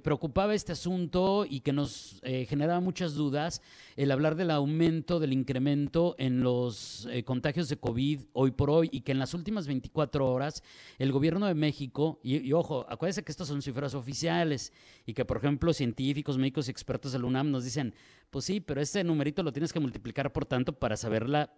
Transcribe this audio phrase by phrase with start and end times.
[0.00, 3.62] preocupaba este asunto y que nos eh, generaba muchas dudas
[3.96, 8.88] el hablar del aumento, del incremento en los eh, contagios de COVID hoy por hoy
[8.92, 10.62] y que en las últimas 24 horas
[10.98, 14.72] el gobierno de México, y, ojo, acuérdense que estas son cifras oficiales
[15.06, 17.94] y que por ejemplo científicos, médicos y expertos del UNAM nos dicen,
[18.30, 21.52] pues sí, pero este numerito lo tienes que multiplicar por tanto para saber la,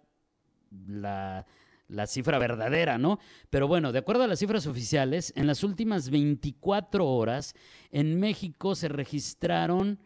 [0.87, 1.45] la
[1.87, 3.19] la cifra verdadera, ¿no?
[3.49, 7.53] Pero bueno, de acuerdo a las cifras oficiales, en las últimas 24 horas
[7.91, 9.99] en México se registraron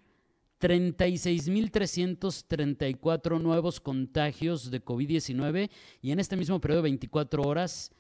[0.59, 5.69] 36.334 nuevos contagios de COVID-19
[6.01, 7.91] y en este mismo periodo de 24 horas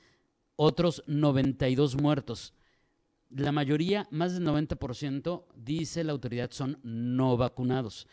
[0.55, 2.55] otros 92 muertos.
[3.29, 8.07] La mayoría, más del 90%, dice la autoridad, son no vacunados.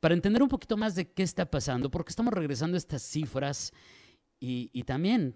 [0.00, 3.72] Para entender un poquito más de qué está pasando, porque estamos regresando a estas cifras
[4.40, 5.34] y, también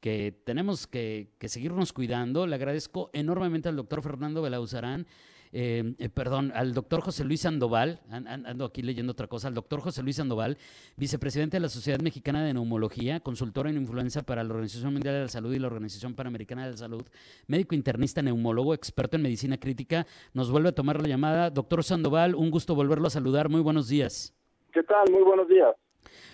[0.00, 2.46] que tenemos que, seguirnos cuidando.
[2.46, 5.06] Le agradezco enormemente al doctor Fernando Belauzarán,
[5.52, 9.80] eh, eh, perdón, al doctor José Luis Sandoval, ando aquí leyendo otra cosa, al doctor
[9.80, 10.58] José Luis Sandoval,
[10.96, 15.20] vicepresidente de la Sociedad Mexicana de Neumología, consultor en influenza para la Organización Mundial de
[15.22, 17.02] la Salud y la Organización Panamericana de la Salud,
[17.46, 21.50] médico internista, neumólogo, experto en medicina crítica, nos vuelve a tomar la llamada.
[21.50, 23.48] Doctor Sandoval, un gusto volverlo a saludar.
[23.48, 24.34] Muy buenos días.
[24.72, 25.10] ¿Qué tal?
[25.10, 25.74] Muy buenos días.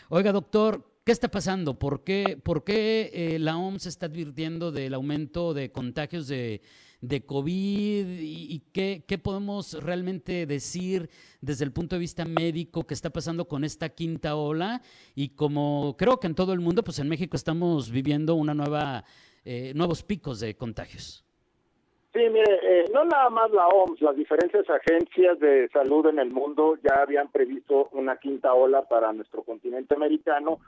[0.09, 1.79] Oiga, doctor, ¿Qué está pasando?
[1.79, 6.63] ¿Por qué, por qué eh, la OMS está advirtiendo del aumento de contagios de,
[7.27, 11.11] COVID y, qué, podemos realmente decir
[11.43, 14.81] desde el punto de vista médico que está pasando con esta quinta ola?
[15.15, 19.05] Y como creo que en todo el mundo, pues en México estamos viviendo una nueva,
[19.45, 21.23] eh, nuevos picos de contagios.
[22.15, 26.31] Sí, mire, eh, no nada más la OMS, las diferentes agencias de salud en el
[26.31, 30.61] mundo ya habían previsto una quinta ola para nuestro continente americano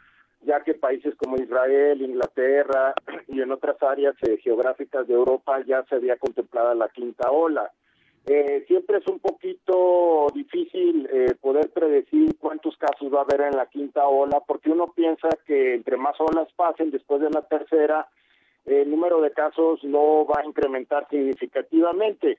[0.46, 2.94] ya que países como Israel, Inglaterra
[3.28, 7.70] y en otras áreas eh, geográficas de Europa ya se había contemplado la quinta ola.
[8.26, 13.56] Eh, siempre es un poquito difícil eh, poder predecir cuántos casos va a haber en
[13.56, 18.08] la quinta ola, porque uno piensa que entre más olas pasen después de la tercera,
[18.64, 22.38] el número de casos no va a incrementar significativamente.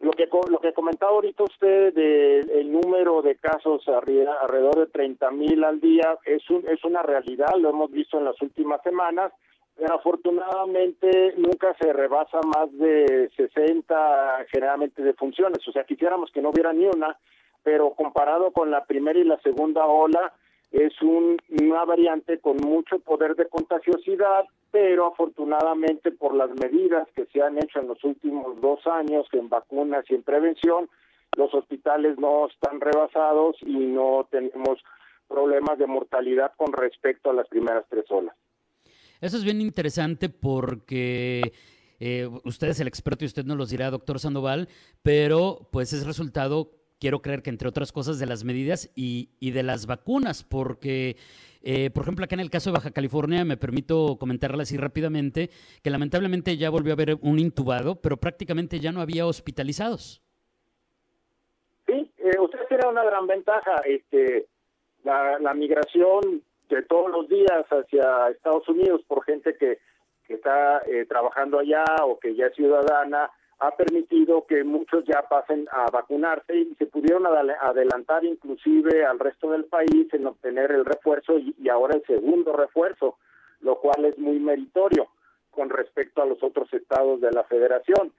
[0.00, 5.64] Lo que lo que comentaba ahorita usted del número de casos alrededor de 30 mil
[5.64, 9.32] al día es un, es una realidad, lo hemos visto en las últimas semanas,
[9.74, 16.42] pero afortunadamente nunca se rebasa más de 60 generalmente de funciones, o sea, quisiéramos que
[16.42, 17.18] no hubiera ni una,
[17.62, 20.34] pero comparado con la primera y la segunda ola,
[20.72, 24.44] es un, una variante con mucho poder de contagiosidad,
[24.76, 29.48] pero afortunadamente por las medidas que se han hecho en los últimos dos años en
[29.48, 30.90] vacunas y en prevención,
[31.34, 34.78] los hospitales no están rebasados y no tenemos
[35.28, 38.36] problemas de mortalidad con respecto a las primeras tres olas.
[39.22, 41.54] Eso es bien interesante porque
[41.98, 44.68] eh, usted es el experto y usted nos lo dirá, doctor Sandoval,
[45.02, 49.62] pero pues es resultado quiero creer que entre otras cosas de las medidas y, de
[49.62, 51.16] las vacunas, porque,
[51.62, 55.50] eh, por ejemplo, acá en el caso de Baja California, me permito comentarle así rápidamente,
[55.82, 60.22] que lamentablemente ya volvió a haber un intubado, pero prácticamente ya no había hospitalizados.
[61.86, 64.46] Sí, eh, usted tiene una gran ventaja, este,
[65.04, 69.78] la, migración de todos los días hacia Estados Unidos por gente que,
[70.28, 75.66] está eh, trabajando allá o que ya es ciudadana, ha permitido que muchos ya pasen
[75.72, 81.38] a vacunarse y se pudieron adelantar inclusive al resto del país en obtener el refuerzo
[81.38, 83.16] y, ahora el segundo refuerzo,
[83.60, 85.08] lo cual es muy meritorio
[85.50, 88.12] con respecto a los otros estados de la federación.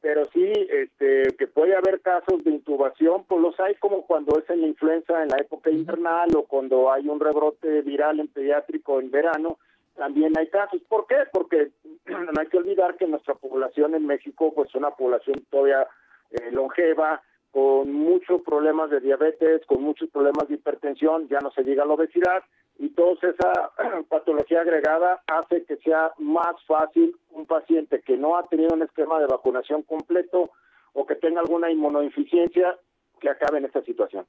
[0.00, 4.48] Pero sí, este, que puede haber casos de intubación, pues los hay como cuando es
[4.48, 9.00] en la influenza en la época invernal o cuando hay un rebrote viral en pediátrico
[9.00, 9.58] en verano,
[9.98, 10.80] también hay casos.
[10.88, 11.16] ¿Por qué?
[11.32, 11.72] Porque
[12.06, 15.86] no hay que olvidar que nuestra población en México pues es una población todavía
[16.30, 17.20] eh, longeva,
[17.50, 21.94] con muchos problemas de diabetes, con muchos problemas de hipertensión, ya no se diga la
[21.94, 22.42] obesidad,
[22.78, 23.72] y toda esa
[24.08, 29.18] patología agregada hace que sea más fácil un paciente que no ha tenido un esquema
[29.18, 30.50] de vacunación completo
[30.92, 32.78] o que tenga alguna inmunodeficiencia
[33.20, 34.26] que acabe en esta situación.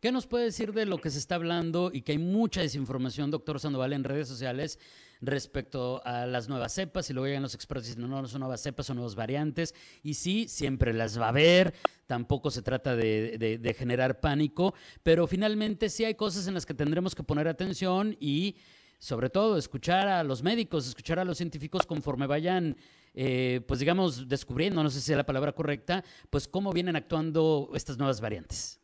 [0.00, 3.30] ¿Qué nos puede decir de lo que se está hablando y que hay mucha desinformación,
[3.30, 4.78] doctor Sandoval, en redes sociales
[5.20, 7.10] respecto a las nuevas cepas?
[7.10, 9.74] Y luego llegan los expertos y dicen, no, no son nuevas cepas, son nuevas variantes.
[10.02, 11.74] Y sí, siempre las va a haber,
[12.06, 17.14] tampoco se trata de, generar pánico, pero finalmente sí hay cosas en las que tendremos
[17.14, 18.56] que poner atención y
[18.98, 22.74] sobre todo escuchar a los médicos, escuchar a los científicos conforme vayan,
[23.12, 27.70] eh, pues digamos, descubriendo, no sé si es la palabra correcta, pues cómo vienen actuando
[27.74, 28.79] estas nuevas variantes.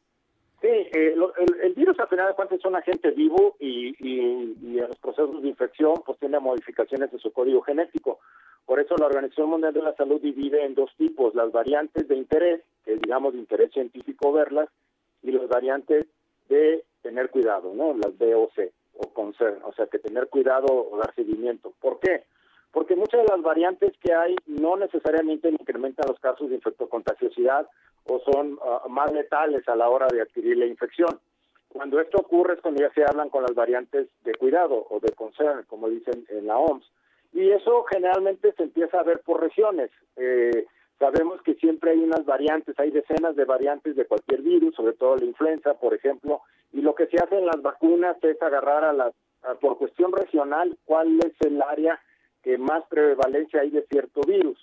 [0.67, 1.15] Sí, eh,
[1.63, 4.19] el, virus al final de cuentas es un agente vivo y, y,
[4.79, 8.19] en los procesos de infección pues tiene modificaciones de su código genético.
[8.65, 12.17] Por eso la Organización Mundial de la Salud divide en dos tipos, las variantes de
[12.17, 14.69] interés, que digamos de interés científico verlas,
[15.23, 16.07] y las variantes
[16.49, 17.95] de tener cuidado, ¿no?
[17.97, 21.75] Las B o C o concern, o sea, que tener cuidado o dar seguimiento.
[21.81, 22.25] ¿Por qué?
[22.77, 27.67] Porque muchas de las variantes que hay no necesariamente incrementan los casos de infectocontagiosidad
[28.05, 31.19] o son ah, más letales a la hora de adquirir la infección.
[31.71, 35.11] Cuando esto ocurre es cuando ya se hablan con las variantes de cuidado o de
[35.13, 36.85] concern, como dicen en la OMS.
[37.33, 39.91] Y eso generalmente se empieza a ver por regiones.
[40.17, 40.67] Eh,
[40.99, 45.17] sabemos que siempre hay unas variantes, hay decenas de variantes de cualquier virus, sobre todo
[45.17, 46.43] la influenza, por ejemplo,
[46.75, 49.15] y lo que se hace en las vacunas es agarrar a las,
[49.63, 51.99] por cuestión regional, cuál es el área
[52.47, 54.57] que más prevalencia hay de cierto virus.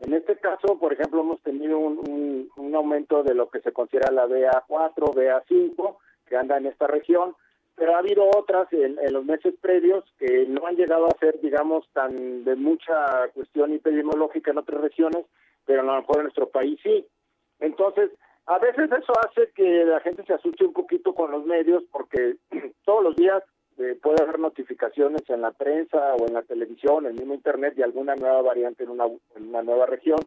[0.00, 4.26] En este caso, por ejemplo, hemos tenido un, aumento de lo que se considera la
[4.26, 5.96] BA4, BA5,
[6.28, 7.34] que anda en esta región,
[7.74, 11.40] pero ha habido otras en, en, los meses previos que no han llegado a ser,
[11.40, 15.24] digamos, tan de mucha cuestión epidemiológica en otras regiones,
[15.64, 17.04] pero a lo mejor en nuestro país sí.
[17.58, 18.12] Entonces,
[18.46, 22.36] a veces eso hace que la gente se asuste un poquito con los medios porque
[22.84, 23.42] todos los días
[23.78, 27.74] eh, puede haber notificaciones en la prensa o en la televisión, en el mismo internet
[27.74, 29.06] de alguna nueva variante en una,
[29.62, 30.20] nueva región.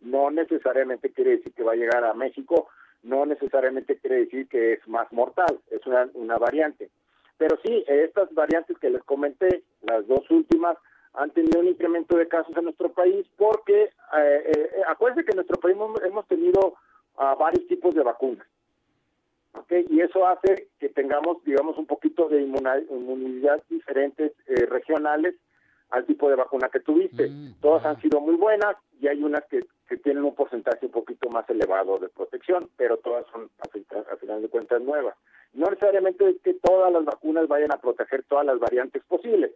[0.00, 2.68] No necesariamente quiere decir que va a llegar a México,
[3.02, 6.90] no necesariamente quiere decir que es más mortal, es una, una variante.
[7.38, 10.76] Pero sí, estas variantes que les comenté, las dos últimas,
[11.14, 13.90] han tenido un incremento de casos en nuestro país porque, eh,
[14.46, 16.74] eh, acuérdense que en nuestro país hemos tenido
[17.16, 18.46] a varios tipos de vacunas.
[19.70, 19.86] ¿Okay?
[19.88, 25.36] Y eso hace que tengamos, digamos, un poquito de inmunidad diferentes eh, regionales
[25.90, 27.28] al tipo de vacuna que tuviste.
[27.28, 30.92] Mm, Todas han sido muy buenas y hay unas que, que, tienen un porcentaje un
[30.92, 35.16] poquito más elevado de protección, pero todas son, a, final de cuentas, nuevas.
[35.52, 39.52] No necesariamente es que todas las vacunas vayan a proteger todas las variantes posibles.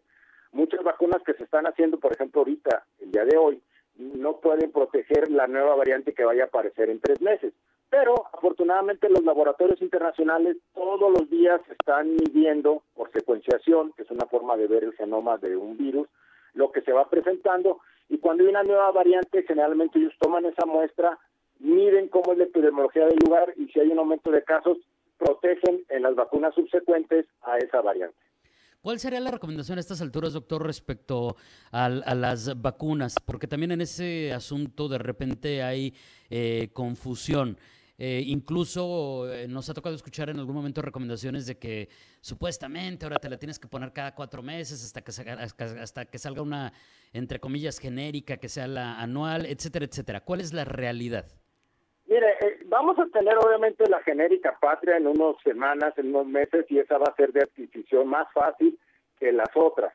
[0.53, 3.63] Muchas vacunas que se están haciendo, por ejemplo, ahorita, el día de hoy,
[3.97, 7.53] no pueden proteger la nueva variante que vaya a aparecer en tres meses.
[7.95, 14.27] Pero afortunadamente los laboratorios internacionales todos los días están midiendo por secuenciación, que es una
[14.27, 16.09] forma de ver el genoma de un virus,
[16.55, 20.67] lo que se va presentando y cuando hay una nueva variante generalmente ellos toman esa
[20.67, 21.21] muestra,
[21.61, 24.77] miden cómo es la epidemiología del lugar y si hay un aumento de casos,
[25.17, 28.19] protegen en las vacunas subsecuentes a esa variante.
[28.83, 31.37] ¿Cuál sería la recomendación a estas alturas, doctor, respecto
[31.71, 33.15] a, las vacunas?
[33.25, 35.95] Porque también en ese asunto de repente hay
[36.29, 37.57] eh, confusión.
[37.97, 41.89] Eh, incluso eh, nos ha tocado escuchar en algún momento recomendaciones de que
[42.21, 46.43] supuestamente ahora te la tienes que poner cada cuatro meses hasta que, hasta que salga
[46.43, 46.73] una,
[47.13, 50.21] entre comillas, genérica, que sea la anual, etcétera, etcétera.
[50.23, 51.27] ¿Cuál es la realidad?
[52.07, 52.35] Mire,
[52.67, 56.99] vamos a tener obviamente la genérica patria en unas semanas, en unos meses, y esa
[56.99, 58.79] va a ser de adquisición más fácil
[59.19, 59.95] que las otras.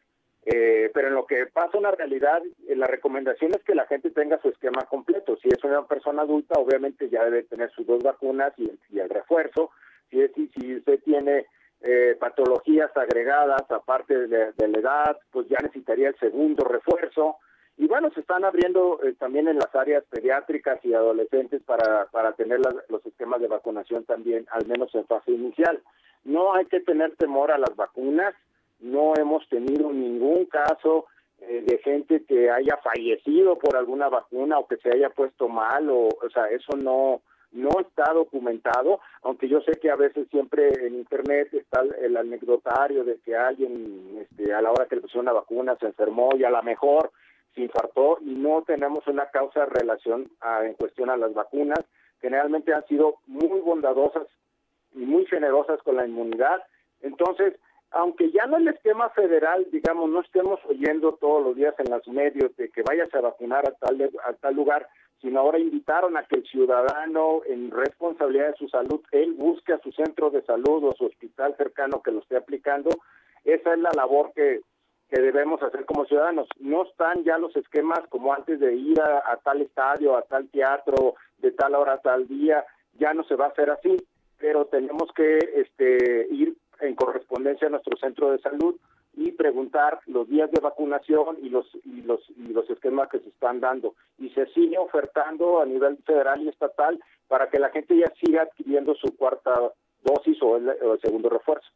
[0.52, 4.10] Eh, pero en lo que pasa una realidad, eh, la recomendación es que la gente
[4.10, 5.38] tenga su esquema completo.
[5.38, 9.70] Si es una persona adulta, obviamente ya debe tener sus dos vacunas y, el refuerzo.
[10.10, 11.46] Si, es, si usted tiene
[11.82, 17.38] eh, patologías agregadas, aparte de, la edad, pues ya necesitaría el segundo refuerzo.
[17.78, 22.32] Y bueno, se están abriendo eh, también en las áreas pediátricas y adolescentes para, para
[22.34, 22.60] tener
[22.90, 25.80] los esquemas de vacunación también, al menos en fase inicial.
[26.24, 28.34] No hay que tener temor a las vacunas,
[28.80, 31.06] no hemos tenido ningún caso
[31.42, 35.90] eh, de gente que haya fallecido por alguna vacuna o que se haya puesto mal,
[35.90, 37.22] o, o sea, eso no,
[37.52, 43.04] no está documentado, aunque yo sé que a veces siempre en internet está el, anecdotario
[43.04, 46.44] de que alguien este, a la hora que le pusieron una vacuna se enfermó y
[46.44, 47.12] a lo mejor
[47.56, 50.30] se infartó y no tenemos una causa relación
[50.64, 51.80] en cuestión a las vacunas.
[52.22, 54.28] Generalmente han sido muy bondadosas
[54.94, 56.62] y muy generosas con la inmunidad.
[57.02, 57.56] Entonces,
[57.92, 62.08] aunque ya en el esquema federal, digamos, no estemos oyendo todos los días en los
[62.08, 64.88] medios de que vayas a vacunar a tal, lugar,
[65.22, 69.80] sino ahora invitaron a que el ciudadano en responsabilidad de su salud, él busque a
[69.80, 72.90] su centro de salud o su hospital cercano que lo esté aplicando.
[73.44, 74.62] Esa es la labor que,
[75.10, 76.48] que debemos hacer como ciudadanos.
[76.60, 81.16] No están ya los esquemas como antes de ir a, tal estadio, a tal teatro,
[81.40, 82.64] de tal hora a tal día,
[83.00, 83.98] ya no se va a hacer así,
[84.38, 88.76] pero tenemos que este, ir en correspondencia a nuestro centro de salud
[89.16, 93.30] y preguntar los días de vacunación y los y los y los esquemas que se
[93.30, 97.98] están dando y se sigue ofertando a nivel federal y estatal para que la gente
[97.98, 101.68] ya siga adquiriendo su cuarta dosis o el segundo refuerzo.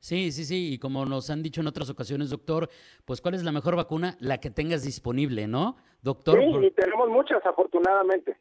[0.00, 2.70] Sí, sí, sí, y como nos han dicho en otras ocasiones, doctor,
[3.04, 4.16] pues ¿cuál es la mejor vacuna?
[4.18, 5.76] La que tengas disponible, ¿no?
[6.02, 6.38] Doctor.
[6.40, 8.38] Sí, y tenemos muchas, afortunadamente.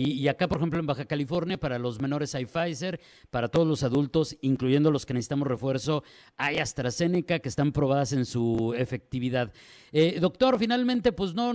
[0.00, 3.00] Y, acá, por ejemplo, en Baja California, para los menores hay Pfizer,
[3.30, 6.04] para todos los adultos, incluyendo los que necesitamos refuerzo,
[6.36, 9.52] hay AstraZeneca, que están probadas en su efectividad.
[9.90, 11.52] Eh, doctor, finalmente, pues no,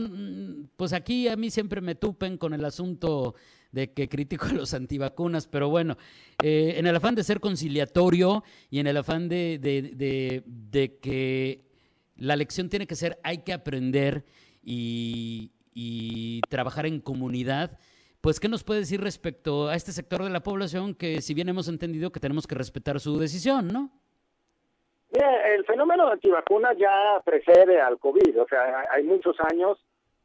[0.76, 3.34] pues aquí a mí siempre me tupen con el asunto
[3.72, 5.98] de que critico a los antivacunas, pero bueno,
[6.44, 11.64] eh, en el afán de ser conciliatorio y en el afán de, de, que
[12.18, 14.26] la lección tiene que ser hay que aprender
[14.62, 17.80] y, y trabajar en comunidad,
[18.24, 21.50] pues, ¿qué nos puede decir respecto a este sector de la población que, si bien
[21.50, 23.92] hemos entendido que tenemos que respetar su decisión, ¿no?
[25.12, 29.78] el fenómeno de antivacunas ya precede al COVID, o sea, hay muchos años,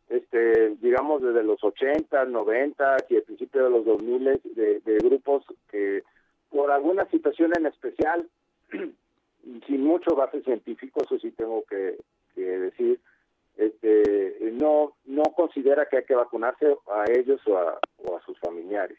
[0.09, 5.45] este, digamos desde los 80, 90 y el principio de los 2000 de, de grupos
[5.71, 6.05] que
[6.51, 8.27] por alguna situación en especial,
[9.67, 11.99] sin mucho base científico, eso sí tengo que
[12.37, 12.99] decir,
[13.59, 17.79] este, no, no considera que hay que vacunarse a ellos o a,
[18.25, 18.97] sus familiares.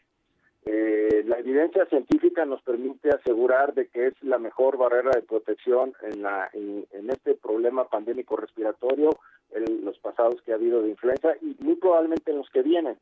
[0.66, 5.94] Eh, la evidencia científica nos permite asegurar de que es la mejor barrera de protección
[6.02, 9.10] en, la, este problema pandémico respiratorio,
[9.52, 12.98] en los pasados que ha habido de influenza y muy probablemente en los que vienen.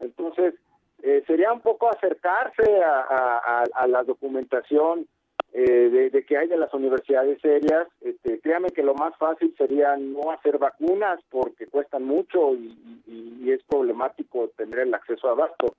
[0.00, 0.54] Entonces,
[1.02, 5.06] eh, sería un poco acercarse a la documentación
[5.58, 9.96] eh, de, que hay de las universidades serias, este, créame que lo más fácil sería
[9.96, 15.76] no hacer vacunas porque cuestan mucho y, es problemático tener el acceso a abasto,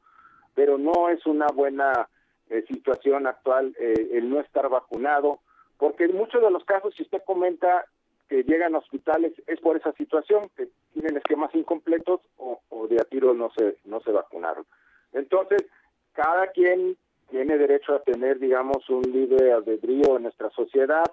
[0.55, 2.07] pero no es una buena
[2.49, 5.41] eh, situación actual eh, el no estar vacunado,
[5.77, 7.85] porque en muchos de los casos, si usted comenta
[8.29, 12.99] que llegan a hospitales, es por esa situación, que tienen esquemas incompletos o, o de
[12.99, 14.65] a tiro no se, no se vacunaron.
[15.13, 15.65] Entonces,
[16.13, 16.97] cada quien
[17.29, 21.05] tiene derecho a tener, digamos, un libre albedrío en nuestra sociedad,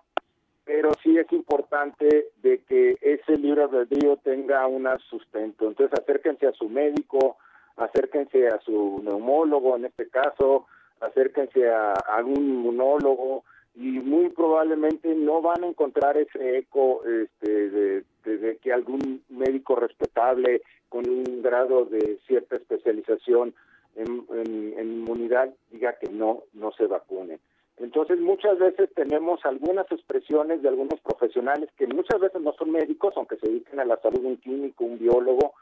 [0.65, 5.69] pero sí es importante de que ese libre albedrío tenga un sustento.
[5.69, 7.37] Entonces, acérquense a su médico,
[7.77, 10.67] acérquense a su neumólogo en este caso,
[11.01, 13.45] acérquense a, algún inmunólogo
[13.75, 19.75] y muy probablemente no van a encontrar ese eco este, de, de que algún médico
[19.75, 23.53] respetable con un grado de cierta especialización
[23.97, 27.39] en, inmunidad diga que no, no se vacune.
[27.77, 33.15] Entonces muchas veces tenemos algunas expresiones de algunos profesionales que muchas veces no son médicos,
[33.17, 35.55] aunque se dediquen a la salud, un químico, un biólogo,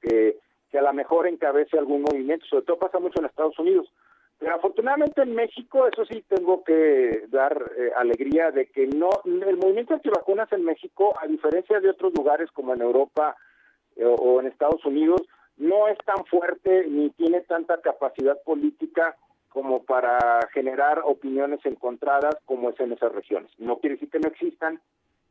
[0.00, 0.38] que,
[0.70, 3.92] que a lo mejor encabece algún movimiento, sobre todo pasa mucho en Estados Unidos.
[4.40, 9.58] Pero afortunadamente en México, eso sí tengo que dar eh, alegría de que no, el
[9.58, 13.36] movimiento antivacunas en México, a diferencia de otros lugares como en Europa
[13.96, 15.20] eh, o en Estados Unidos,
[15.60, 19.16] no es tan fuerte ni tiene tanta capacidad política
[19.50, 23.50] como para generar opiniones encontradas como es en esas regiones.
[23.58, 24.80] No quiere decir que no existan,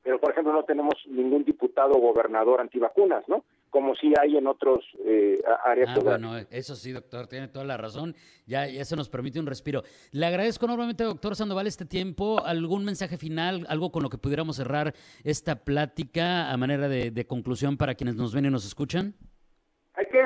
[0.03, 3.43] pero por ejemplo no tenemos ningún diputado o gobernador antivacunas, ¿no?
[3.71, 5.97] Como sí hay en otros eh, áreas.
[5.97, 8.15] Ah, bueno, eso sí, doctor, tiene toda la razón.
[8.45, 9.83] Ya, eso nos permite un respiro.
[10.11, 12.43] Le agradezco enormemente, doctor Sandoval, este tiempo.
[12.43, 14.93] ¿Algún mensaje final, algo con lo que pudiéramos cerrar
[15.23, 19.15] esta plática a manera de conclusión para quienes nos ven y nos escuchan?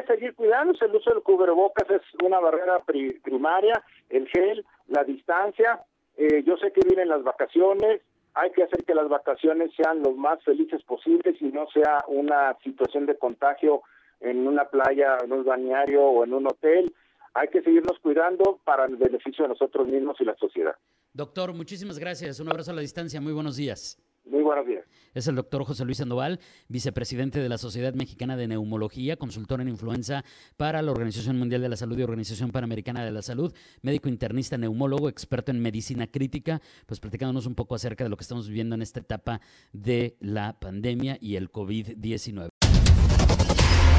[0.01, 2.79] Que seguir cuidándose, el uso del cubrebocas es una barrera
[3.23, 5.81] primaria, el gel, la distancia,
[6.17, 8.01] eh, yo sé que vienen las vacaciones,
[8.35, 12.57] hay que hacer que las vacaciones sean lo más felices posibles y no sea una
[12.63, 13.81] situación de contagio
[14.19, 16.93] en una playa, en un bañario o en un hotel.
[17.35, 20.75] Hay que seguirnos cuidando para el beneficio de nosotros mismos y la sociedad.
[21.13, 22.39] Doctor, muchísimas gracias.
[22.39, 23.21] Un abrazo a la distancia.
[23.21, 23.99] Muy buenos días.
[24.25, 24.85] Muy buenos días.
[25.13, 26.39] Es el doctor José Luis Sandoval,
[26.69, 30.23] vicepresidente de la Sociedad Mexicana de Neumología, consultor en influenza
[30.57, 34.57] para la Organización Mundial de la Salud y Organización Panamericana de la Salud, médico internista,
[34.57, 38.73] neumólogo, experto en medicina crítica, pues platicándonos un poco acerca de lo que estamos viviendo
[38.75, 42.49] en esta etapa de la pandemia y el COVID-19.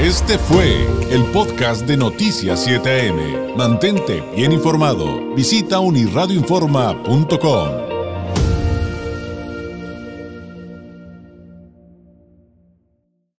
[0.00, 3.54] Este fue el podcast de Noticias 7am.
[3.56, 5.32] Mantente bien informado.
[5.36, 7.93] Visita unirradioinforma.com.